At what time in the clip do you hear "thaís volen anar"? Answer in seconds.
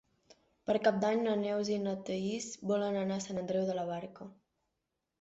2.09-3.21